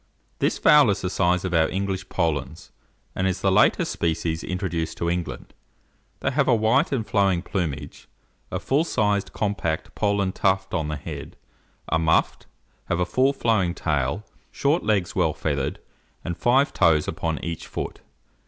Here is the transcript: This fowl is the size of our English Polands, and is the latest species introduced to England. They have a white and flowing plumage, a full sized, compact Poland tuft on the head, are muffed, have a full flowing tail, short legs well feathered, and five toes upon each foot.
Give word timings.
This 0.39 0.57
fowl 0.57 0.89
is 0.89 1.01
the 1.01 1.11
size 1.11 1.45
of 1.45 1.53
our 1.53 1.69
English 1.69 2.09
Polands, 2.09 2.71
and 3.13 3.27
is 3.27 3.41
the 3.41 3.51
latest 3.51 3.91
species 3.91 4.43
introduced 4.43 4.97
to 4.97 5.11
England. 5.11 5.53
They 6.21 6.31
have 6.31 6.47
a 6.47 6.55
white 6.55 6.91
and 6.91 7.05
flowing 7.05 7.43
plumage, 7.43 8.07
a 8.49 8.59
full 8.59 8.83
sized, 8.83 9.31
compact 9.31 9.93
Poland 9.93 10.33
tuft 10.33 10.73
on 10.73 10.87
the 10.87 10.95
head, 10.95 11.37
are 11.89 11.99
muffed, 11.99 12.47
have 12.85 12.99
a 12.99 13.05
full 13.05 13.31
flowing 13.31 13.75
tail, 13.75 14.25
short 14.51 14.81
legs 14.83 15.15
well 15.15 15.33
feathered, 15.35 15.77
and 16.25 16.35
five 16.35 16.73
toes 16.73 17.07
upon 17.07 17.37
each 17.45 17.67
foot. 17.67 18.01